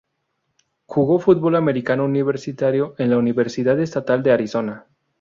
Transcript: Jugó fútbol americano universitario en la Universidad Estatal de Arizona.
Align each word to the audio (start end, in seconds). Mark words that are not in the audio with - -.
Jugó 0.87 1.19
fútbol 1.19 1.55
americano 1.55 2.05
universitario 2.05 2.95
en 2.97 3.11
la 3.11 3.19
Universidad 3.19 3.79
Estatal 3.79 4.23
de 4.23 4.31
Arizona. 4.31 4.87